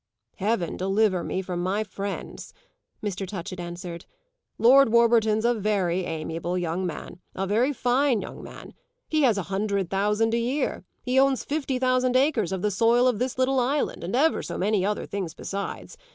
[0.37, 2.55] "Heaven deliver me from my friends!"
[3.03, 3.27] Mr.
[3.27, 4.05] Touchett answered.
[4.57, 8.73] "Lord Warburton's a very amiable young man a very fine young man.
[9.07, 10.85] He has a hundred thousand a year.
[11.03, 14.57] He owns fifty thousand acres of the soil of this little island and ever so
[14.57, 15.99] many other things besides.